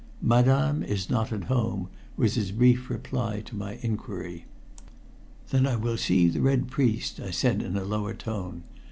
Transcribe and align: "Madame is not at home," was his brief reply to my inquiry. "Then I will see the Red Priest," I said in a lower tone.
"Madame 0.23 0.81
is 0.81 1.11
not 1.11 1.31
at 1.31 1.43
home," 1.43 1.87
was 2.17 2.33
his 2.33 2.51
brief 2.51 2.89
reply 2.89 3.39
to 3.39 3.55
my 3.55 3.73
inquiry. 3.83 4.45
"Then 5.51 5.67
I 5.67 5.75
will 5.75 5.95
see 5.95 6.27
the 6.27 6.41
Red 6.41 6.69
Priest," 6.71 7.19
I 7.19 7.29
said 7.29 7.61
in 7.61 7.77
a 7.77 7.83
lower 7.83 8.15
tone. 8.15 8.63